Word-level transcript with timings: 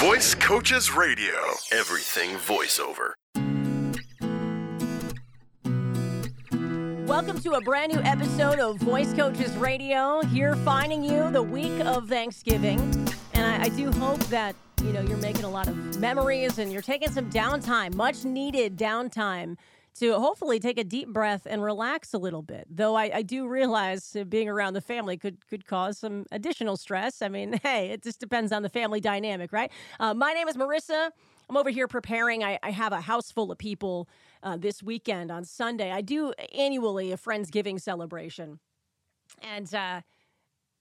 Voice 0.00 0.34
Coaches 0.34 0.90
Radio. 0.94 1.34
Everything 1.72 2.30
voiceover. 2.36 3.12
Welcome 7.06 7.38
to 7.40 7.52
a 7.52 7.60
brand 7.60 7.92
new 7.92 8.00
episode 8.00 8.58
of 8.60 8.78
Voice 8.78 9.12
Coaches 9.12 9.54
Radio. 9.58 10.22
Here, 10.22 10.56
finding 10.56 11.04
you 11.04 11.30
the 11.30 11.42
week 11.42 11.84
of 11.84 12.08
Thanksgiving, 12.08 12.80
and 13.34 13.44
I, 13.44 13.64
I 13.64 13.68
do 13.68 13.92
hope 13.92 14.20
that 14.28 14.56
you 14.82 14.94
know 14.94 15.02
you're 15.02 15.18
making 15.18 15.44
a 15.44 15.50
lot 15.50 15.68
of 15.68 16.00
memories 16.00 16.58
and 16.58 16.72
you're 16.72 16.80
taking 16.80 17.10
some 17.10 17.28
downtime, 17.28 17.94
much 17.94 18.24
needed 18.24 18.78
downtime 18.78 19.58
to 19.98 20.14
hopefully 20.14 20.58
take 20.58 20.78
a 20.78 20.84
deep 20.84 21.08
breath 21.08 21.46
and 21.48 21.62
relax 21.62 22.14
a 22.14 22.18
little 22.18 22.42
bit. 22.42 22.66
Though 22.70 22.96
I, 22.96 23.10
I 23.14 23.22
do 23.22 23.46
realize 23.48 24.16
being 24.28 24.48
around 24.48 24.74
the 24.74 24.80
family 24.80 25.16
could 25.16 25.46
could 25.48 25.66
cause 25.66 25.98
some 25.98 26.26
additional 26.30 26.76
stress. 26.76 27.22
I 27.22 27.28
mean, 27.28 27.52
hey, 27.62 27.90
it 27.90 28.02
just 28.02 28.20
depends 28.20 28.52
on 28.52 28.62
the 28.62 28.68
family 28.68 29.00
dynamic, 29.00 29.52
right? 29.52 29.70
Uh, 29.98 30.14
my 30.14 30.32
name 30.32 30.48
is 30.48 30.56
Marissa. 30.56 31.10
I'm 31.48 31.56
over 31.56 31.70
here 31.70 31.88
preparing. 31.88 32.44
I, 32.44 32.60
I 32.62 32.70
have 32.70 32.92
a 32.92 33.00
house 33.00 33.32
full 33.32 33.50
of 33.50 33.58
people 33.58 34.08
uh, 34.42 34.56
this 34.56 34.82
weekend 34.82 35.32
on 35.32 35.44
Sunday. 35.44 35.90
I 35.90 36.00
do 36.00 36.32
annually 36.56 37.10
a 37.10 37.16
Friendsgiving 37.16 37.80
celebration. 37.80 38.60
And 39.42 39.72
uh, 39.74 40.02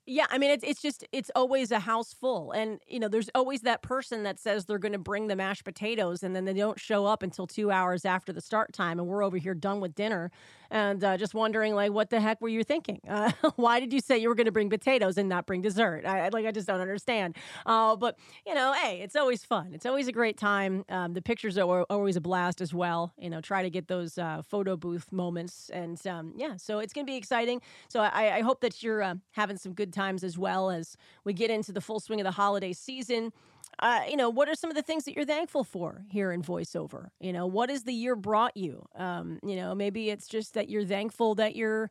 yeah, 0.10 0.26
I 0.32 0.40
mean, 0.40 0.50
it's 0.50 0.64
it's 0.64 0.82
just 0.82 1.06
it's 1.12 1.30
always 1.36 1.72
a 1.72 1.80
house 1.80 2.14
full, 2.14 2.52
and 2.52 2.80
you 2.88 3.00
know, 3.00 3.08
there's 3.08 3.30
always 3.36 3.62
that 3.62 3.84
person 3.84 4.24
that 4.24 4.40
says 4.40 4.66
they're 4.66 4.80
going 4.80 4.94
to 4.94 4.98
bring 4.98 5.28
the 5.28 5.36
mashed 5.36 5.64
potatoes, 5.64 6.24
and 6.24 6.36
then 6.36 6.46
they 6.46 6.54
don't 6.54 6.80
show 6.80 7.06
up 7.06 7.22
until 7.22 7.46
two 7.46 7.70
hours 7.70 8.06
after 8.06 8.34
the 8.34 8.42
start 8.42 8.74
time, 8.74 9.00
and 9.00 9.08
we're 9.08 9.24
over 9.24 9.38
here 9.38 9.54
done 9.54 9.80
with 9.80 9.94
dinner, 9.94 10.32
and 10.72 11.04
uh, 11.04 11.18
just 11.18 11.34
wondering 11.34 11.74
like, 11.76 11.92
what 11.92 12.10
the 12.10 12.20
heck 12.20 12.42
were 12.42 12.50
you 12.50 12.64
thinking? 12.64 13.00
Uh, 13.08 13.32
why 13.56 13.80
did 13.80 13.94
you 13.94 14.00
say 14.00 14.18
you 14.18 14.30
were 14.30 14.36
going 14.36 14.46
to 14.46 14.52
bring 14.52 14.70
potatoes 14.70 15.18
and 15.18 15.30
not 15.30 15.46
bring 15.46 15.62
dessert? 15.62 16.06
I 16.06 16.30
like, 16.30 16.46
I 16.46 16.52
just 16.52 16.68
don't 16.68 16.82
understand. 16.82 17.36
Uh, 17.66 17.96
but 17.96 18.18
you 18.46 18.54
know, 18.54 18.74
hey, 18.74 19.02
it's 19.02 19.16
always 19.16 19.44
fun. 19.44 19.72
It's 19.74 19.86
always 19.86 20.08
a 20.08 20.12
great 20.12 20.38
time. 20.38 20.86
Um, 20.90 21.14
the 21.14 21.22
pictures 21.22 21.58
are 21.58 21.84
always 21.90 22.16
a 22.16 22.22
blast 22.22 22.62
as 22.62 22.74
well. 22.74 23.14
You 23.18 23.30
know, 23.30 23.42
try 23.42 23.64
to 23.64 23.70
get 23.70 23.88
those 23.88 24.18
uh, 24.18 24.42
photo 24.42 24.76
booth 24.78 25.12
moments, 25.12 25.70
and 25.72 26.06
um, 26.08 26.34
yeah, 26.36 26.58
so 26.58 26.80
it's 26.80 26.94
going 26.94 27.06
to 27.06 27.12
be 27.12 27.18
exciting. 27.18 27.62
So 27.88 28.02
I, 28.02 28.38
I 28.38 28.42
hope 28.42 28.62
that 28.62 28.84
you're 28.84 29.02
uh, 29.02 29.16
having 29.32 29.58
some 29.58 29.74
good 29.74 29.94
times 29.94 30.24
as 30.24 30.38
well 30.38 30.70
as 30.70 30.98
we 31.24 31.34
get 31.34 31.50
into 31.50 31.72
the 31.72 31.82
full 31.82 32.00
swing 32.00 32.20
of 32.20 32.26
the 32.26 32.32
holiday 32.32 32.74
season. 32.74 33.32
Uh, 33.82 34.02
you 34.10 34.18
know, 34.18 34.30
what 34.30 34.50
are 34.50 34.56
some 34.56 34.70
of 34.70 34.76
the 34.76 34.82
things 34.82 35.06
that 35.06 35.16
you're 35.16 35.26
thankful 35.26 35.64
for 35.64 36.04
here 36.10 36.32
in 36.32 36.42
voiceover? 36.44 37.10
You 37.20 37.32
know, 37.32 37.48
what 37.48 37.70
has 37.70 37.84
the 37.84 37.94
year 37.94 38.16
brought 38.16 38.58
you? 38.58 38.86
Um, 38.96 39.40
you 39.42 39.56
know, 39.56 39.74
maybe 39.74 40.10
it's 40.10 40.28
just 40.28 40.54
that 40.56 40.70
you're 40.70 40.86
thankful 40.86 41.36
that 41.36 41.56
you're 41.56 41.90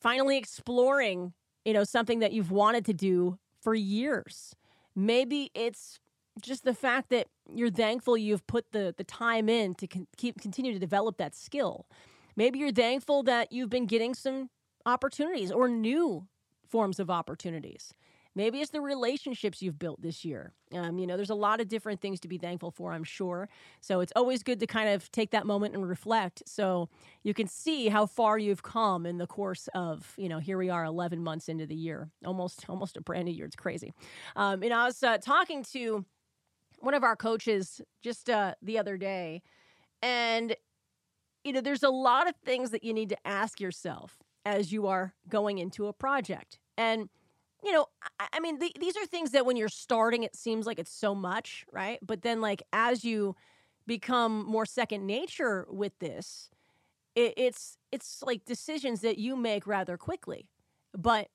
finally 0.00 0.36
exploring, 0.36 1.32
you 1.64 1.72
know, 1.72 1.84
something 1.84 2.18
that 2.18 2.32
you've 2.32 2.50
wanted 2.50 2.84
to 2.86 2.92
do 2.92 3.38
for 3.60 3.74
years. 3.74 4.56
Maybe 4.96 5.50
it's 5.54 6.00
just 6.40 6.64
the 6.64 6.74
fact 6.74 7.10
that 7.10 7.28
you're 7.54 7.70
thankful 7.70 8.16
you've 8.16 8.46
put 8.46 8.72
the 8.72 8.94
the 8.96 9.04
time 9.04 9.48
in 9.48 9.74
to 9.74 9.86
con- 9.86 10.06
keep 10.16 10.40
continue 10.40 10.72
to 10.72 10.78
develop 10.78 11.18
that 11.18 11.34
skill. 11.36 11.86
Maybe 12.34 12.58
you're 12.58 12.72
thankful 12.72 13.22
that 13.24 13.52
you've 13.52 13.70
been 13.70 13.86
getting 13.86 14.14
some 14.14 14.50
opportunities 14.86 15.52
or 15.52 15.68
new 15.68 16.26
forms 16.66 16.98
of 16.98 17.10
opportunities. 17.10 17.92
Maybe 18.34 18.60
it's 18.60 18.70
the 18.70 18.80
relationships 18.80 19.60
you've 19.60 19.78
built 19.78 20.00
this 20.00 20.24
year. 20.24 20.52
Um, 20.72 20.98
you 20.98 21.06
know, 21.06 21.16
there's 21.16 21.30
a 21.30 21.34
lot 21.34 21.60
of 21.60 21.68
different 21.68 22.00
things 22.00 22.18
to 22.20 22.28
be 22.28 22.38
thankful 22.38 22.70
for, 22.70 22.92
I'm 22.92 23.04
sure. 23.04 23.48
So 23.80 24.00
it's 24.00 24.12
always 24.16 24.42
good 24.42 24.60
to 24.60 24.66
kind 24.66 24.88
of 24.88 25.10
take 25.12 25.30
that 25.32 25.46
moment 25.46 25.74
and 25.74 25.86
reflect 25.86 26.42
so 26.46 26.88
you 27.22 27.34
can 27.34 27.46
see 27.46 27.88
how 27.88 28.06
far 28.06 28.38
you've 28.38 28.62
come 28.62 29.04
in 29.04 29.18
the 29.18 29.26
course 29.26 29.68
of, 29.74 30.14
you 30.16 30.28
know, 30.28 30.38
here 30.38 30.56
we 30.56 30.70
are 30.70 30.84
11 30.84 31.22
months 31.22 31.48
into 31.48 31.66
the 31.66 31.74
year, 31.74 32.10
almost, 32.24 32.64
almost 32.68 32.96
a 32.96 33.02
brand 33.02 33.26
new 33.26 33.32
year. 33.32 33.46
It's 33.46 33.56
crazy. 33.56 33.92
Um, 34.34 34.62
and 34.62 34.72
I 34.72 34.86
was 34.86 35.02
uh, 35.02 35.18
talking 35.18 35.62
to 35.72 36.06
one 36.80 36.94
of 36.94 37.04
our 37.04 37.16
coaches 37.16 37.80
just 38.02 38.30
uh, 38.30 38.54
the 38.62 38.78
other 38.78 38.96
day, 38.96 39.42
and, 40.00 40.56
you 41.44 41.52
know, 41.52 41.60
there's 41.60 41.84
a 41.84 41.90
lot 41.90 42.28
of 42.28 42.34
things 42.44 42.70
that 42.70 42.82
you 42.82 42.92
need 42.92 43.10
to 43.10 43.26
ask 43.26 43.60
yourself 43.60 44.18
as 44.44 44.72
you 44.72 44.86
are 44.86 45.14
going 45.28 45.58
into 45.58 45.86
a 45.86 45.92
project. 45.92 46.58
And, 46.76 47.08
you 47.62 47.72
know, 47.72 47.86
I, 48.20 48.28
I 48.34 48.40
mean, 48.40 48.58
th- 48.58 48.74
these 48.78 48.96
are 48.96 49.06
things 49.06 49.30
that 49.32 49.46
when 49.46 49.56
you're 49.56 49.68
starting, 49.68 50.22
it 50.22 50.34
seems 50.36 50.66
like 50.66 50.78
it's 50.78 50.92
so 50.92 51.14
much, 51.14 51.64
right? 51.72 51.98
But 52.02 52.22
then, 52.22 52.40
like, 52.40 52.62
as 52.72 53.04
you 53.04 53.36
become 53.86 54.44
more 54.46 54.66
second 54.66 55.06
nature 55.06 55.66
with 55.70 55.98
this, 55.98 56.50
it, 57.14 57.34
it's 57.36 57.78
it's 57.92 58.22
like 58.22 58.44
decisions 58.44 59.00
that 59.02 59.18
you 59.18 59.36
make 59.36 59.66
rather 59.66 59.96
quickly. 59.96 60.48
But 60.96 61.28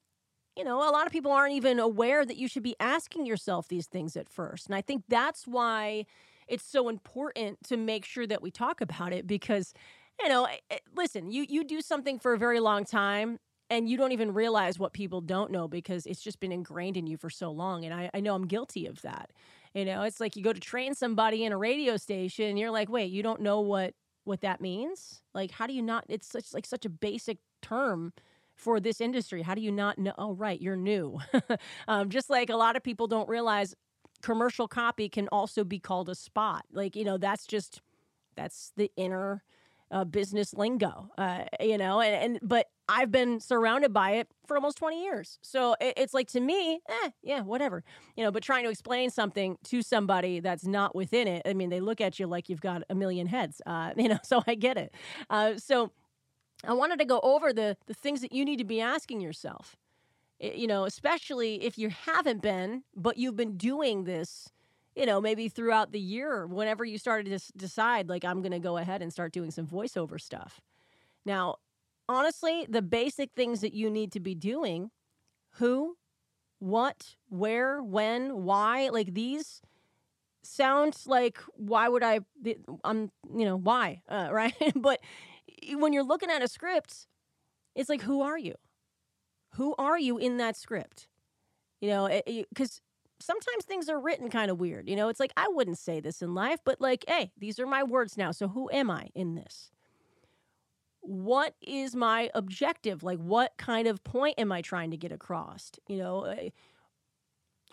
you 0.56 0.64
know, 0.64 0.78
a 0.78 0.92
lot 0.92 1.06
of 1.06 1.12
people 1.12 1.32
aren't 1.32 1.54
even 1.54 1.80
aware 1.80 2.26
that 2.26 2.38
you 2.38 2.48
should 2.48 2.64
be 2.64 2.76
asking 2.80 3.26
yourself 3.26 3.68
these 3.68 3.88
things 3.88 4.18
at 4.18 4.30
first. 4.30 4.66
And 4.68 4.76
I 4.76 4.82
think 4.82 5.04
that's 5.08 5.46
why 5.48 6.06
it's 6.48 6.64
so 6.66 6.90
important 6.90 7.60
to 7.68 7.78
make 7.78 8.06
sure 8.06 8.26
that 8.28 8.42
we 8.42 8.50
talk 8.52 8.82
about 8.82 9.14
it 9.14 9.28
because 9.28 9.74
you 10.22 10.30
know, 10.30 10.46
eh, 10.46 10.58
eh, 10.72 10.78
listen, 10.96 11.30
you 11.32 11.46
you 11.48 11.64
do 11.64 11.82
something 11.82 12.18
for 12.20 12.34
a 12.34 12.38
very 12.40 12.60
long 12.60 12.86
time 12.86 13.40
and 13.70 13.90
you 13.90 13.98
don't 13.98 14.12
even 14.12 14.34
realize 14.34 14.80
what 14.80 14.94
people 14.94 15.22
don't 15.22 15.52
know 15.52 15.68
because 15.68 16.06
it's 16.06 16.22
just 16.22 16.40
been 16.40 16.52
ingrained 16.52 16.98
in 16.98 17.08
you 17.08 17.18
for 17.18 17.30
so 17.30 17.52
long. 17.52 17.86
And 17.86 17.94
I, 17.94 18.10
I 18.14 18.20
know 18.20 18.36
I'm 18.36 18.48
guilty 18.48 18.86
of 18.86 19.02
that. 19.02 19.32
You 19.74 19.86
know, 19.86 20.04
it's 20.04 20.20
like 20.20 20.36
you 20.36 20.44
go 20.44 20.54
to 20.54 20.60
train 20.60 20.96
somebody 20.96 21.44
in 21.44 21.52
a 21.52 21.58
radio 21.58 21.98
station 21.98 22.46
and 22.46 22.58
you're 22.58 22.72
like, 22.72 22.90
wait, 22.90 23.12
you 23.12 23.22
don't 23.24 23.42
know 23.42 23.60
what 23.60 23.94
what 24.24 24.42
that 24.42 24.60
means? 24.60 25.22
Like, 25.34 25.52
how 25.52 25.68
do 25.68 25.74
you 25.74 25.82
not? 25.82 26.06
It's 26.10 26.28
such 26.28 26.54
like 26.54 26.66
such 26.66 26.86
a 26.86 26.90
basic 26.90 27.38
term 27.62 28.14
for 28.56 28.80
this 28.80 29.00
industry. 29.00 29.42
How 29.42 29.56
do 29.56 29.62
you 29.62 29.72
not 29.72 29.98
know? 29.98 30.14
Oh, 30.18 30.34
right, 30.34 30.60
you're 30.60 30.76
new. 30.76 31.20
um, 31.88 32.10
just 32.10 32.30
like 32.30 32.50
a 32.50 32.56
lot 32.56 32.76
of 32.76 32.84
people 32.84 33.08
don't 33.08 33.30
realize 33.30 33.76
commercial 34.22 34.68
copy 34.68 35.10
can 35.10 35.28
also 35.30 35.64
be 35.64 35.80
called 35.80 36.10
a 36.10 36.16
spot. 36.16 36.66
Like, 36.72 36.96
you 36.96 37.06
know, 37.06 37.18
that's 37.18 37.46
just 37.46 37.82
that's 38.36 38.72
the 38.76 38.92
inner 38.98 39.44
uh, 39.92 40.04
business 40.04 40.54
lingo, 40.54 41.10
uh, 41.18 41.44
you 41.60 41.78
know, 41.78 42.02
and, 42.02 42.16
and 42.16 42.40
but 42.42 42.68
I've 42.90 43.12
been 43.12 43.40
surrounded 43.40 43.94
by 43.94 44.12
it 44.12 44.28
for 44.46 44.56
almost 44.56 44.78
20 44.78 45.04
years. 45.04 45.40
So 45.42 45.76
it, 45.80 45.94
it's 45.98 46.14
like 46.14 46.28
to 46.30 46.40
me, 46.40 46.82
eh, 46.88 47.10
yeah, 47.22 47.42
whatever, 47.42 47.84
you 48.16 48.24
know, 48.24 48.32
but 48.32 48.44
trying 48.44 48.64
to 48.64 48.70
explain 48.70 49.10
something 49.10 49.58
to 49.66 49.82
somebody 49.82 50.40
that's 50.40 50.66
not 50.66 50.96
within 50.96 51.28
it, 51.28 51.42
I 51.46 51.54
mean, 51.54 51.70
they 51.70 51.80
look 51.80 52.02
at 52.02 52.20
you 52.20 52.28
like 52.28 52.50
you've 52.50 52.62
got 52.62 52.84
a 52.90 52.96
million 52.96 53.28
heads, 53.28 53.62
uh, 53.66 53.94
you 53.98 54.10
know, 54.10 54.20
so 54.24 54.44
I 54.48 54.56
get 54.56 54.78
it. 54.78 54.94
Uh, 55.30 55.54
so 55.58 55.92
I 56.64 56.74
wanted 56.74 57.00
to 57.00 57.06
go 57.06 57.20
over 57.22 57.54
the, 57.54 57.78
the 57.88 57.94
things 57.94 58.22
that 58.22 58.34
you 58.34 58.44
need 58.44 58.58
to 58.58 58.66
be 58.66 58.82
asking 58.82 59.22
yourself, 59.22 59.76
you 60.40 60.68
know, 60.68 60.86
especially 60.86 61.64
if 61.64 61.78
you 61.78 61.90
haven't 61.90 62.42
been, 62.42 62.84
but 62.96 63.18
you've 63.18 63.36
been 63.36 63.58
doing 63.58 64.04
this 64.04 64.50
you 64.98 65.06
know, 65.06 65.22
maybe 65.22 65.48
throughout 65.48 65.92
the 65.92 66.00
year, 66.00 66.48
whenever 66.48 66.84
you 66.84 66.98
started 66.98 67.40
to 67.40 67.54
decide, 67.56 68.10
like, 68.10 68.26
I'm 68.26 68.42
going 68.42 68.52
to 68.52 68.60
go 68.60 68.78
ahead 68.78 69.04
and 69.04 69.14
start 69.14 69.32
doing 69.32 69.52
some 69.52 69.68
voiceover 69.68 70.20
stuff. 70.20 70.60
Now, 71.24 71.58
honestly, 72.10 72.66
the 72.68 72.82
basic 72.82 73.32
things 73.36 73.62
that 73.62 73.76
you 73.76 73.92
need 73.92 74.12
to 74.14 74.20
be 74.20 74.34
doing 74.34 74.90
who, 75.58 75.98
what, 76.58 77.16
where, 77.30 77.84
when, 77.84 78.44
why 78.44 78.90
like 78.90 79.14
these 79.14 79.62
sounds 80.42 81.06
like, 81.06 81.38
why 81.54 81.88
would 81.88 82.02
I, 82.02 82.22
I'm, 82.84 83.12
you 83.32 83.46
know, 83.46 83.56
why, 83.56 84.02
uh, 84.10 84.30
right? 84.32 84.56
but 84.76 85.00
when 85.74 85.94
you're 85.94 86.04
looking 86.04 86.32
at 86.32 86.42
a 86.42 86.48
script, 86.48 87.06
it's 87.76 87.90
like, 87.90 88.02
who 88.02 88.22
are 88.22 88.38
you? 88.38 88.56
Who 89.54 89.76
are 89.78 90.00
you 90.00 90.18
in 90.18 90.38
that 90.38 90.56
script? 90.56 91.08
You 91.82 91.90
know, 91.90 92.22
because 92.26 92.82
sometimes 93.20 93.66
things 93.66 93.90
are 93.90 94.00
written 94.00 94.30
kind 94.30 94.52
of 94.52 94.60
weird. 94.60 94.88
You 94.88 94.96
know, 94.96 95.10
it's 95.10 95.20
like, 95.20 95.34
I 95.38 95.48
wouldn't 95.50 95.78
say 95.78 96.00
this 96.00 96.22
in 96.22 96.34
life, 96.34 96.60
but 96.64 96.80
like, 96.80 97.06
hey, 97.08 97.32
these 97.38 97.60
are 97.60 97.68
my 97.68 97.84
words 97.84 98.18
now. 98.18 98.32
So 98.32 98.48
who 98.48 98.70
am 98.72 98.90
I 98.92 99.10
in 99.16 99.36
this? 99.36 99.72
What 101.02 101.56
is 101.62 101.96
my 101.96 102.30
objective? 102.36 103.02
Like, 103.02 103.20
what 103.20 103.54
kind 103.58 103.88
of 103.88 104.04
point 104.04 104.36
am 104.38 104.52
I 104.52 104.62
trying 104.62 104.92
to 104.92 104.98
get 104.98 105.12
across? 105.12 105.72
You 105.88 105.98
know, 105.98 106.26
uh, 106.26 106.50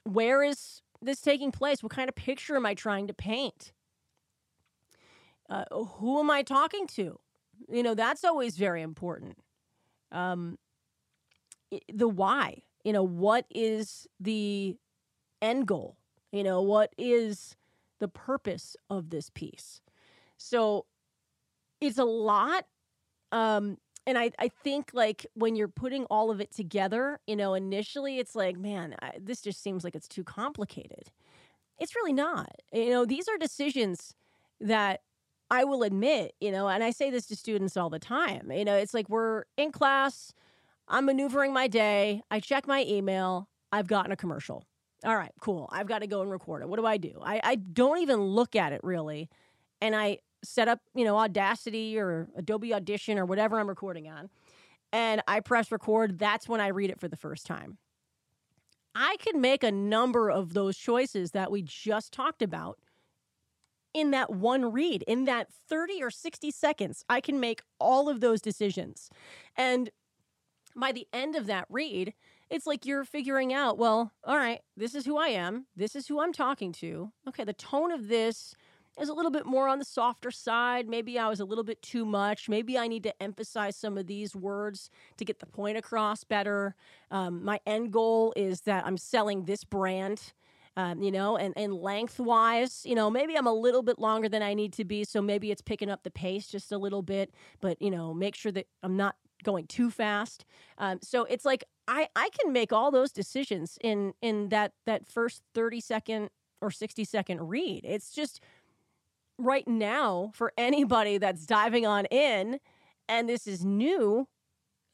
where 0.04 0.42
is 0.42 0.82
this 1.02 1.20
taking 1.20 1.50
place? 1.50 1.82
What 1.82 1.92
kind 1.92 2.08
of 2.08 2.14
picture 2.14 2.56
am 2.56 2.64
I 2.64 2.74
trying 2.74 3.08
to 3.08 3.14
paint? 3.14 3.72
Uh, 5.50 5.64
who 5.70 6.20
am 6.20 6.30
I 6.30 6.42
talking 6.42 6.86
to? 6.88 7.18
You 7.68 7.82
know, 7.82 7.94
that's 7.94 8.24
always 8.24 8.56
very 8.56 8.82
important. 8.82 9.36
Um, 10.12 10.58
the 11.92 12.08
why. 12.08 12.62
You 12.84 12.92
know, 12.92 13.02
what 13.02 13.46
is 13.50 14.06
the 14.20 14.76
end 15.44 15.66
goal? 15.66 15.96
You 16.32 16.42
know, 16.42 16.62
what 16.62 16.92
is 16.98 17.54
the 18.00 18.08
purpose 18.08 18.76
of 18.90 19.10
this 19.10 19.30
piece? 19.30 19.80
So 20.36 20.86
it's 21.80 21.98
a 21.98 22.04
lot. 22.04 22.66
Um, 23.30 23.78
and 24.06 24.18
I, 24.18 24.30
I 24.38 24.48
think 24.48 24.90
like 24.92 25.26
when 25.34 25.56
you're 25.56 25.68
putting 25.68 26.04
all 26.06 26.30
of 26.30 26.40
it 26.40 26.52
together, 26.52 27.20
you 27.26 27.36
know, 27.36 27.54
initially 27.54 28.18
it's 28.18 28.34
like, 28.34 28.58
man, 28.58 28.96
I, 29.00 29.12
this 29.20 29.40
just 29.40 29.62
seems 29.62 29.84
like 29.84 29.94
it's 29.94 30.08
too 30.08 30.24
complicated. 30.24 31.10
It's 31.78 31.94
really 31.94 32.12
not. 32.12 32.50
You 32.72 32.90
know, 32.90 33.04
these 33.04 33.28
are 33.28 33.38
decisions 33.38 34.14
that 34.60 35.02
I 35.50 35.64
will 35.64 35.82
admit, 35.82 36.34
you 36.40 36.50
know, 36.50 36.68
and 36.68 36.82
I 36.82 36.90
say 36.90 37.10
this 37.10 37.26
to 37.26 37.36
students 37.36 37.76
all 37.76 37.90
the 37.90 37.98
time. 37.98 38.50
You 38.50 38.64
know, 38.64 38.76
it's 38.76 38.94
like 38.94 39.08
we're 39.08 39.44
in 39.56 39.72
class, 39.72 40.32
I'm 40.88 41.06
maneuvering 41.06 41.52
my 41.52 41.66
day, 41.66 42.22
I 42.30 42.40
check 42.40 42.66
my 42.66 42.84
email, 42.86 43.48
I've 43.72 43.86
gotten 43.86 44.12
a 44.12 44.16
commercial 44.16 44.64
all 45.04 45.16
right, 45.16 45.32
cool. 45.40 45.68
I've 45.72 45.86
got 45.86 46.00
to 46.00 46.06
go 46.06 46.22
and 46.22 46.30
record 46.30 46.62
it. 46.62 46.68
What 46.68 46.78
do 46.78 46.86
I 46.86 46.96
do? 46.96 47.18
I, 47.22 47.40
I 47.42 47.54
don't 47.56 47.98
even 47.98 48.20
look 48.20 48.56
at 48.56 48.72
it 48.72 48.80
really. 48.82 49.28
And 49.80 49.94
I 49.94 50.18
set 50.42 50.68
up, 50.68 50.80
you 50.94 51.04
know, 51.04 51.18
Audacity 51.18 51.98
or 51.98 52.28
Adobe 52.36 52.72
Audition 52.72 53.18
or 53.18 53.24
whatever 53.24 53.58
I'm 53.58 53.68
recording 53.68 54.08
on. 54.08 54.30
And 54.92 55.22
I 55.26 55.40
press 55.40 55.72
record. 55.72 56.18
That's 56.18 56.48
when 56.48 56.60
I 56.60 56.68
read 56.68 56.90
it 56.90 57.00
for 57.00 57.08
the 57.08 57.16
first 57.16 57.46
time. 57.46 57.78
I 58.94 59.16
can 59.18 59.40
make 59.40 59.64
a 59.64 59.72
number 59.72 60.30
of 60.30 60.54
those 60.54 60.76
choices 60.76 61.32
that 61.32 61.50
we 61.50 61.62
just 61.62 62.12
talked 62.12 62.42
about 62.42 62.78
in 63.92 64.10
that 64.12 64.30
one 64.30 64.72
read, 64.72 65.02
in 65.02 65.24
that 65.24 65.48
30 65.68 66.02
or 66.02 66.10
60 66.10 66.50
seconds. 66.50 67.04
I 67.08 67.20
can 67.20 67.40
make 67.40 67.62
all 67.80 68.08
of 68.08 68.20
those 68.20 68.40
decisions. 68.40 69.10
And 69.56 69.90
by 70.76 70.92
the 70.92 71.06
end 71.12 71.36
of 71.36 71.46
that 71.46 71.66
read, 71.68 72.14
it's 72.54 72.68
like 72.68 72.86
you're 72.86 73.04
figuring 73.04 73.52
out, 73.52 73.78
well, 73.78 74.12
all 74.22 74.36
right, 74.36 74.60
this 74.76 74.94
is 74.94 75.04
who 75.04 75.16
I 75.18 75.28
am. 75.28 75.66
This 75.74 75.96
is 75.96 76.06
who 76.06 76.20
I'm 76.20 76.32
talking 76.32 76.70
to. 76.74 77.10
Okay, 77.28 77.42
the 77.42 77.52
tone 77.52 77.90
of 77.90 78.06
this 78.06 78.54
is 79.00 79.08
a 79.08 79.12
little 79.12 79.32
bit 79.32 79.44
more 79.44 79.66
on 79.66 79.80
the 79.80 79.84
softer 79.84 80.30
side. 80.30 80.88
Maybe 80.88 81.18
I 81.18 81.28
was 81.28 81.40
a 81.40 81.44
little 81.44 81.64
bit 81.64 81.82
too 81.82 82.04
much. 82.04 82.48
Maybe 82.48 82.78
I 82.78 82.86
need 82.86 83.02
to 83.02 83.22
emphasize 83.22 83.74
some 83.74 83.98
of 83.98 84.06
these 84.06 84.36
words 84.36 84.88
to 85.16 85.24
get 85.24 85.40
the 85.40 85.46
point 85.46 85.76
across 85.76 86.22
better. 86.22 86.76
Um, 87.10 87.44
my 87.44 87.58
end 87.66 87.92
goal 87.92 88.32
is 88.36 88.60
that 88.62 88.86
I'm 88.86 88.98
selling 88.98 89.46
this 89.46 89.64
brand. 89.64 90.32
Um, 90.76 91.04
you 91.04 91.12
know, 91.12 91.36
and, 91.36 91.54
and 91.56 91.72
lengthwise, 91.72 92.82
you 92.84 92.96
know, 92.96 93.08
maybe 93.08 93.36
I'm 93.36 93.46
a 93.46 93.52
little 93.52 93.84
bit 93.84 94.00
longer 94.00 94.28
than 94.28 94.42
I 94.42 94.54
need 94.54 94.72
to 94.72 94.84
be. 94.84 95.04
So 95.04 95.22
maybe 95.22 95.52
it's 95.52 95.62
picking 95.62 95.88
up 95.88 96.02
the 96.02 96.10
pace 96.10 96.48
just 96.48 96.72
a 96.72 96.78
little 96.78 97.00
bit, 97.00 97.32
but, 97.60 97.80
you 97.80 97.92
know, 97.92 98.12
make 98.12 98.34
sure 98.34 98.50
that 98.50 98.66
I'm 98.82 98.96
not 98.96 99.14
going 99.44 99.68
too 99.68 99.88
fast. 99.88 100.44
Um, 100.78 100.98
so 101.00 101.24
it's 101.26 101.44
like 101.44 101.62
I, 101.86 102.08
I 102.16 102.30
can 102.38 102.52
make 102.52 102.72
all 102.72 102.90
those 102.90 103.12
decisions 103.12 103.78
in 103.82 104.14
in 104.22 104.48
that 104.48 104.72
that 104.86 105.06
first 105.06 105.42
30 105.54 105.80
second 105.80 106.30
or 106.60 106.70
60 106.70 107.04
second 107.04 107.48
read. 107.48 107.82
It's 107.84 108.10
just 108.10 108.40
right 109.38 109.66
now 109.66 110.30
for 110.34 110.52
anybody 110.56 111.18
that's 111.18 111.44
diving 111.44 111.86
on 111.86 112.06
in 112.06 112.60
and 113.08 113.28
this 113.28 113.46
is 113.46 113.64
new, 113.64 114.28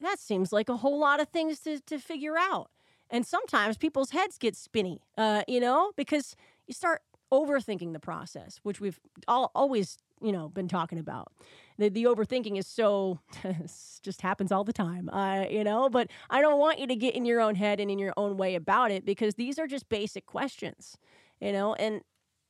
that 0.01 0.19
seems 0.19 0.51
like 0.51 0.69
a 0.69 0.77
whole 0.77 0.99
lot 0.99 1.21
of 1.21 1.29
things 1.29 1.59
to, 1.61 1.79
to 1.81 1.99
figure 1.99 2.37
out. 2.37 2.69
And 3.09 3.25
sometimes 3.25 3.77
people's 3.77 4.11
heads 4.11 4.37
get 4.37 4.55
spinny, 4.55 5.01
uh, 5.17 5.43
you 5.47 5.59
know, 5.59 5.91
because 5.95 6.35
you 6.67 6.73
start 6.73 7.01
overthinking 7.31 7.93
the 7.93 7.99
process, 7.99 8.59
which 8.63 8.79
we've 8.81 8.99
all, 9.27 9.51
always, 9.53 9.97
you 10.21 10.31
know, 10.31 10.49
been 10.49 10.67
talking 10.67 10.97
about. 10.97 11.31
The, 11.81 11.89
the 11.89 12.03
overthinking 12.03 12.59
is 12.59 12.67
so, 12.67 13.19
just 14.03 14.21
happens 14.21 14.51
all 14.51 14.63
the 14.63 14.71
time, 14.71 15.09
uh, 15.09 15.45
you 15.49 15.63
know, 15.63 15.89
but 15.89 16.11
I 16.29 16.39
don't 16.39 16.59
want 16.59 16.77
you 16.77 16.85
to 16.85 16.95
get 16.95 17.15
in 17.15 17.25
your 17.25 17.41
own 17.41 17.55
head 17.55 17.79
and 17.79 17.89
in 17.89 17.97
your 17.97 18.13
own 18.17 18.37
way 18.37 18.53
about 18.53 18.91
it 18.91 19.03
because 19.03 19.33
these 19.33 19.57
are 19.57 19.65
just 19.65 19.89
basic 19.89 20.27
questions, 20.27 20.95
you 21.39 21.51
know, 21.51 21.73
and 21.73 22.01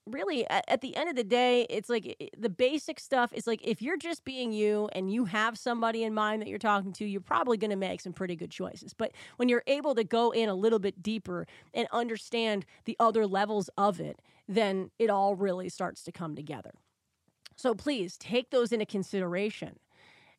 really 0.05 0.45
at, 0.49 0.65
at, 0.67 0.81
the 0.81 0.97
end 0.97 1.09
of 1.09 1.15
the 1.15 1.23
day 1.23 1.65
it's 1.69 1.87
like 1.87 2.33
the 2.37 2.49
basic 2.49 2.99
stuff 2.99 3.31
is 3.33 3.47
like 3.47 3.61
if 3.63 3.81
you're 3.81 3.95
just 3.95 4.25
being 4.25 4.51
you 4.51 4.89
and 4.93 5.13
you 5.13 5.25
have 5.25 5.57
somebody 5.57 6.03
in 6.03 6.13
mind 6.13 6.41
that 6.41 6.49
you're 6.49 6.57
talking 6.57 6.91
to 6.91 7.05
you're 7.05 7.21
probably 7.21 7.55
going 7.55 7.69
to 7.69 7.77
make 7.77 8.01
some 8.01 8.11
pretty 8.11 8.35
good 8.35 8.51
choices. 8.51 8.93
But 8.93 9.13
when 9.37 9.47
you're 9.47 9.63
able 9.67 9.95
to 9.95 10.03
go 10.03 10.31
in 10.31 10.49
a 10.49 10.55
little 10.55 10.79
bit 10.79 11.01
deeper 11.01 11.47
and 11.73 11.87
understand 11.93 12.65
the 12.83 12.97
other 12.99 13.25
levels 13.25 13.69
of 13.77 14.01
it 14.01 14.21
then 14.47 14.91
it 14.99 15.09
all 15.09 15.35
really 15.35 15.69
starts 15.69 16.03
to 16.03 16.11
come 16.11 16.35
together 16.35 16.71
so 17.55 17.73
please 17.73 18.17
take 18.17 18.49
those 18.49 18.71
into 18.71 18.85
consideration. 18.85 19.77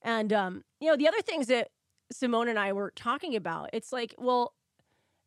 And 0.03 0.32
um, 0.32 0.64
you 0.81 0.88
know 0.88 0.97
the 0.97 1.09
other 1.09 1.23
things 1.23 1.47
that 1.47 1.69
simone 2.11 2.49
and 2.49 2.59
i 2.59 2.75
were 2.75 2.93
talking 2.94 3.35
about 3.35 3.70
it's 3.73 3.91
like 3.91 4.14
well 4.19 4.53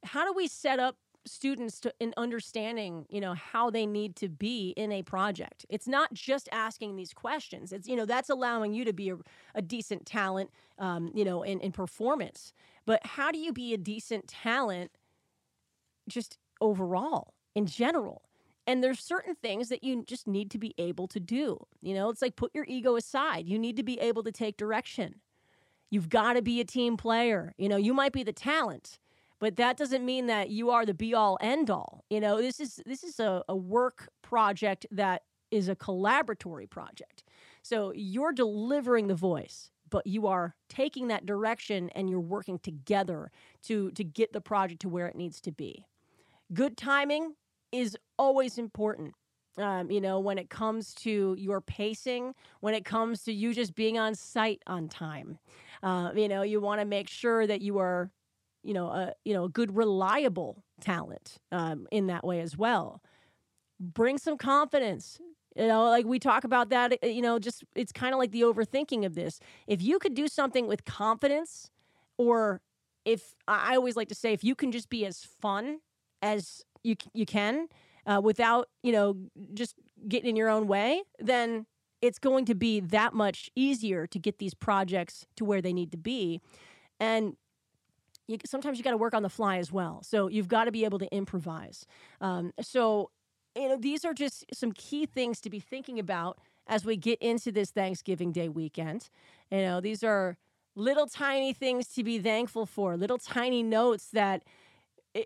how 0.03 0.23
do 0.23 0.31
we 0.33 0.47
set 0.47 0.79
up 0.79 0.97
students 1.25 1.79
to 1.79 1.93
in 1.99 2.13
understanding 2.17 3.05
you 3.09 3.19
know 3.19 3.33
how 3.33 3.69
they 3.69 3.85
need 3.85 4.15
to 4.15 4.29
be 4.29 4.73
in 4.77 4.91
a 4.91 5.03
project? 5.03 5.65
It's 5.69 5.87
not 5.87 6.13
just 6.13 6.47
asking 6.51 6.95
these 6.95 7.13
questions. 7.13 7.71
It's 7.71 7.87
you 7.87 7.95
know 7.95 8.05
that's 8.05 8.29
allowing 8.29 8.73
you 8.73 8.85
to 8.85 8.93
be 8.93 9.09
a, 9.09 9.17
a 9.55 9.61
decent 9.61 10.05
talent 10.05 10.51
um, 10.77 11.11
you 11.13 11.25
know 11.25 11.43
in, 11.43 11.59
in 11.59 11.71
performance. 11.71 12.53
But 12.85 13.05
how 13.05 13.31
do 13.31 13.39
you 13.39 13.51
be 13.51 13.73
a 13.73 13.77
decent 13.77 14.27
talent 14.27 14.91
just 16.07 16.37
overall 16.61 17.33
in 17.55 17.65
general 17.65 18.21
and 18.67 18.83
there's 18.83 18.99
certain 18.99 19.35
things 19.35 19.69
that 19.69 19.83
you 19.83 20.03
just 20.05 20.27
need 20.27 20.49
to 20.51 20.57
be 20.57 20.73
able 20.77 21.07
to 21.07 21.19
do 21.19 21.59
you 21.81 21.93
know 21.93 22.09
it's 22.09 22.21
like 22.21 22.35
put 22.35 22.53
your 22.53 22.65
ego 22.67 22.95
aside 22.95 23.47
you 23.47 23.59
need 23.59 23.77
to 23.77 23.83
be 23.83 23.99
able 23.99 24.23
to 24.23 24.31
take 24.31 24.57
direction 24.57 25.15
you've 25.89 26.09
got 26.09 26.33
to 26.33 26.41
be 26.41 26.59
a 26.59 26.65
team 26.65 26.97
player 26.97 27.53
you 27.57 27.69
know 27.69 27.77
you 27.77 27.93
might 27.93 28.13
be 28.13 28.23
the 28.23 28.33
talent 28.33 28.99
but 29.39 29.57
that 29.57 29.77
doesn't 29.77 30.05
mean 30.05 30.27
that 30.27 30.49
you 30.49 30.69
are 30.69 30.85
the 30.85 30.93
be 30.93 31.13
all 31.13 31.37
end 31.41 31.69
all. 31.69 32.03
You 32.09 32.19
know, 32.19 32.41
this 32.41 32.59
is 32.59 32.81
this 32.85 33.03
is 33.03 33.19
a, 33.19 33.43
a 33.49 33.55
work 33.55 34.09
project 34.21 34.85
that 34.91 35.23
is 35.51 35.69
a 35.69 35.75
collaboratory 35.75 36.69
project. 36.69 37.23
So 37.61 37.91
you're 37.95 38.31
delivering 38.31 39.07
the 39.07 39.15
voice, 39.15 39.71
but 39.89 40.07
you 40.07 40.27
are 40.27 40.55
taking 40.69 41.09
that 41.09 41.25
direction 41.25 41.89
and 41.95 42.09
you're 42.09 42.19
working 42.19 42.59
together 42.59 43.31
to 43.63 43.91
to 43.91 44.03
get 44.03 44.33
the 44.33 44.41
project 44.41 44.81
to 44.81 44.89
where 44.89 45.07
it 45.07 45.15
needs 45.15 45.41
to 45.41 45.51
be. 45.51 45.85
Good 46.53 46.77
timing 46.77 47.35
is 47.75 47.97
always 48.17 48.57
important. 48.57 49.13
Um, 49.57 49.89
you 49.89 50.01
know, 50.01 50.19
when 50.19 50.37
it 50.37 50.49
comes 50.49 50.93
to 50.95 51.35
your 51.37 51.61
pacing, 51.61 52.33
when 52.59 52.73
it 52.73 52.83
comes 52.83 53.23
to 53.23 53.31
you 53.31 53.53
just 53.53 53.73
being 53.73 53.97
on 53.97 54.13
site 54.13 54.61
on 54.67 54.89
time, 54.89 55.39
uh, 55.81 56.11
you 56.13 56.27
know, 56.27 56.41
you 56.41 56.59
want 56.59 56.81
to 56.81 56.85
make 56.85 57.07
sure 57.07 57.47
that 57.47 57.61
you 57.61 57.77
are 57.77 58.11
you 58.65 58.73
know, 58.73 58.87
a 58.87 59.13
you 59.23 59.33
know, 59.33 59.45
a 59.45 59.49
good 59.49 59.75
reliable 59.75 60.63
talent 60.81 61.37
um, 61.51 61.87
in 61.91 62.07
that 62.07 62.25
way 62.25 62.41
as 62.41 62.57
well. 62.57 63.01
Bring 63.79 64.17
some 64.17 64.37
confidence. 64.37 65.19
You 65.55 65.67
know, 65.67 65.85
like 65.85 66.05
we 66.05 66.19
talk 66.19 66.43
about 66.43 66.69
that, 66.69 67.01
you 67.03 67.21
know, 67.21 67.39
just 67.39 67.63
it's 67.75 67.93
kind 67.93 68.13
of 68.13 68.17
like 68.17 68.31
the 68.31 68.41
overthinking 68.41 69.05
of 69.05 69.15
this. 69.15 69.39
If 69.67 69.81
you 69.81 69.99
could 69.99 70.15
do 70.15 70.27
something 70.27 70.67
with 70.67 70.83
confidence, 70.83 71.69
or 72.17 72.59
if 73.05 73.35
I 73.47 73.75
always 73.75 73.95
like 73.95 74.09
to 74.09 74.15
say, 74.15 74.33
if 74.33 74.43
you 74.43 74.55
can 74.55 74.71
just 74.71 74.89
be 74.89 75.05
as 75.05 75.23
fun 75.23 75.79
as 76.21 76.63
you 76.85 76.95
you 77.13 77.25
can 77.25 77.67
uh, 78.05 78.21
without, 78.23 78.69
you 78.83 78.91
know, 78.91 79.17
just 79.53 79.75
getting 80.07 80.29
in 80.29 80.35
your 80.35 80.49
own 80.49 80.67
way, 80.67 81.01
then 81.19 81.65
it's 82.01 82.19
going 82.19 82.45
to 82.45 82.55
be 82.55 82.79
that 82.79 83.13
much 83.13 83.49
easier 83.55 84.05
to 84.07 84.19
get 84.19 84.37
these 84.37 84.53
projects 84.53 85.25
to 85.35 85.45
where 85.45 85.61
they 85.61 85.73
need 85.73 85.91
to 85.91 85.97
be. 85.97 86.39
And 86.99 87.35
you, 88.27 88.37
sometimes 88.45 88.77
you 88.77 88.83
got 88.83 88.91
to 88.91 88.97
work 88.97 89.13
on 89.13 89.23
the 89.23 89.29
fly 89.29 89.57
as 89.57 89.71
well. 89.71 90.01
So 90.03 90.27
you've 90.27 90.47
got 90.47 90.65
to 90.65 90.71
be 90.71 90.85
able 90.85 90.99
to 90.99 91.07
improvise. 91.13 91.85
Um, 92.21 92.53
so, 92.61 93.09
you 93.55 93.69
know, 93.69 93.77
these 93.77 94.05
are 94.05 94.13
just 94.13 94.45
some 94.53 94.71
key 94.71 95.05
things 95.05 95.41
to 95.41 95.49
be 95.49 95.59
thinking 95.59 95.97
about 95.99 96.37
as 96.67 96.85
we 96.85 96.97
get 96.97 97.19
into 97.21 97.51
this 97.51 97.71
Thanksgiving 97.71 98.31
Day 98.31 98.49
weekend. 98.49 99.09
You 99.51 99.61
know, 99.61 99.81
these 99.81 100.03
are 100.03 100.37
little 100.75 101.07
tiny 101.07 101.53
things 101.53 101.87
to 101.87 102.03
be 102.03 102.19
thankful 102.19 102.65
for, 102.65 102.97
little 102.97 103.17
tiny 103.17 103.63
notes 103.63 104.09
that 104.11 104.43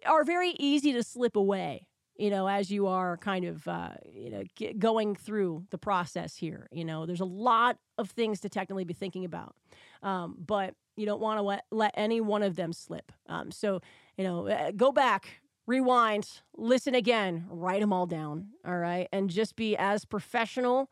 are 0.06 0.24
very 0.24 0.52
easy 0.60 0.94
to 0.94 1.04
slip 1.04 1.36
away. 1.36 1.88
You 2.18 2.30
know, 2.30 2.48
as 2.48 2.70
you 2.70 2.88
are 2.88 3.16
kind 3.16 3.46
of, 3.46 3.66
uh, 3.66 3.92
you 4.14 4.30
know, 4.30 4.44
going 4.78 5.16
through 5.16 5.64
the 5.70 5.78
process 5.78 6.36
here, 6.36 6.68
you 6.70 6.84
know, 6.84 7.06
there's 7.06 7.22
a 7.22 7.26
lot 7.26 7.78
of 7.98 8.10
things 8.12 8.42
to 8.42 8.50
technically 8.50 8.84
be 8.84 8.94
thinking 8.94 9.24
about. 9.24 9.56
Um, 10.04 10.36
but 10.38 10.74
you 10.98 11.06
don't 11.06 11.22
want 11.22 11.38
to 11.38 11.44
let, 11.44 11.64
let 11.72 11.94
any 11.96 12.20
one 12.20 12.44
of 12.44 12.58
them 12.58 12.74
slip. 12.74 13.14
Um, 13.28 13.52
so, 13.52 13.82
you 14.18 14.26
know, 14.26 14.50
uh, 14.50 14.72
go 14.72 14.92
back, 14.92 15.40
rewind, 15.66 16.28
listen 16.58 16.94
again, 16.94 17.46
write 17.50 17.80
them 17.80 17.94
all 17.94 18.06
down. 18.06 18.48
All 18.66 18.78
right. 18.78 19.08
And 19.14 19.30
just 19.30 19.56
be 19.56 19.78
as 19.78 20.04
professional 20.04 20.90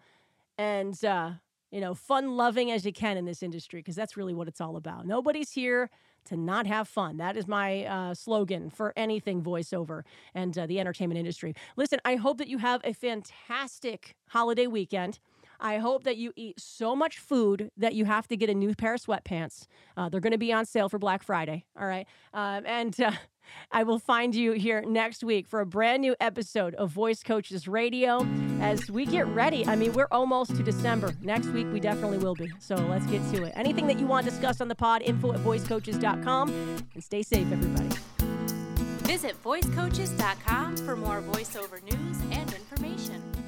and, 0.58 1.04
uh, 1.04 1.32
you 1.72 1.82
know, 1.82 1.94
fun 1.94 2.38
loving 2.38 2.72
as 2.72 2.86
you 2.86 2.94
can 2.94 3.18
in 3.18 3.26
this 3.26 3.44
industry 3.44 3.80
because 3.80 3.96
that's 3.96 4.16
really 4.16 4.34
what 4.34 4.48
it's 4.48 4.62
all 4.62 4.78
about. 4.78 5.06
Nobody's 5.06 5.52
here 5.52 5.90
to 6.28 6.38
not 6.38 6.68
have 6.68 6.88
fun. 6.88 7.18
That 7.18 7.36
is 7.38 7.48
my 7.48 7.86
uh, 7.86 8.14
slogan 8.14 8.70
for 8.70 8.94
anything 8.96 9.42
voiceover 9.42 10.04
and 10.34 10.58
uh, 10.58 10.66
the 10.66 10.80
entertainment 10.80 11.20
industry. 11.20 11.54
Listen, 11.76 12.00
I 12.06 12.16
hope 12.16 12.38
that 12.38 12.48
you 12.48 12.58
have 12.60 12.82
a 12.84 12.94
fantastic 12.94 14.16
holiday 14.30 14.68
weekend. 14.68 15.20
I 15.60 15.78
hope 15.78 16.04
that 16.04 16.18
you 16.18 16.34
eat 16.36 16.60
so 16.60 16.96
much 16.96 17.18
food 17.18 17.72
that 17.78 17.96
you 17.96 18.06
have 18.06 18.28
to 18.28 18.38
get 18.38 18.50
a 18.50 18.54
new 18.54 18.76
pair 18.76 18.94
of 18.94 19.02
sweatpants. 19.02 19.66
Uh, 19.96 20.08
they're 20.10 20.22
going 20.22 20.32
to 20.32 20.38
be 20.38 20.54
on 20.54 20.66
sale 20.66 20.90
for 20.90 21.00
Black 21.00 21.24
Friday. 21.24 21.66
All 21.80 21.88
right. 21.88 22.08
Um, 22.34 22.64
and 22.66 23.00
uh, 23.02 23.12
I 23.72 23.84
will 23.84 24.00
find 24.00 24.34
you 24.34 24.54
here 24.54 24.82
next 24.82 25.24
week 25.24 25.48
for 25.48 25.60
a 25.60 25.66
brand 25.66 26.02
new 26.02 26.16
episode 26.20 26.74
of 26.76 26.92
Voice 26.92 27.24
Coaches 27.24 27.68
Radio 27.68 28.26
as 28.62 28.90
we 28.90 29.06
get 29.06 29.28
ready. 29.28 29.66
I 29.66 29.76
mean, 29.76 29.94
we're 29.94 30.08
almost 30.12 30.56
to 30.56 30.64
December. 30.64 31.14
Next 31.22 31.48
week, 31.48 31.68
we 31.72 31.80
definitely 31.80 32.18
will 32.18 32.36
be. 32.36 32.52
So 32.60 32.76
let's 32.76 33.06
get 33.08 33.22
to 33.34 33.44
it. 33.44 33.54
Anything 33.56 33.88
that 33.88 34.00
you 34.00 34.08
want 34.08 34.26
discussed 34.26 34.62
on 34.62 34.68
the 34.68 34.76
pod, 34.76 35.02
info 35.02 35.34
at 35.34 35.40
voicecoaches.com. 35.40 36.50
And 36.94 37.04
stay 37.04 37.24
safe, 37.24 37.52
everybody. 37.52 37.90
Visit 39.08 39.42
voicecoaches.com 39.44 40.78
for 40.78 40.96
more 40.96 41.22
voiceover 41.22 41.82
news 41.84 42.20
and 42.32 42.54
information. 42.54 43.47